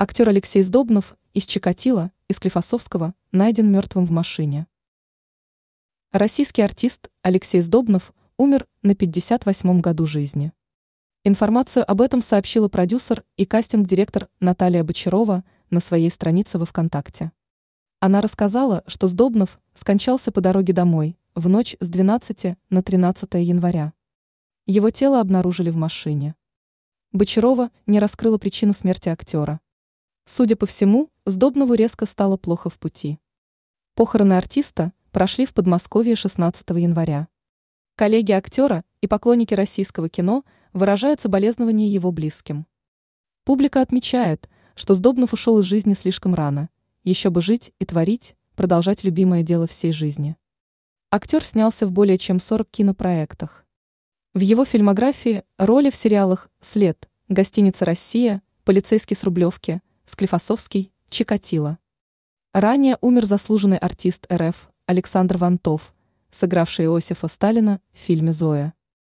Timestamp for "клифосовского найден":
2.38-3.68